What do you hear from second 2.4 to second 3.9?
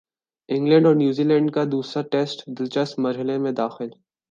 دلچسپ مرحلے میں داخل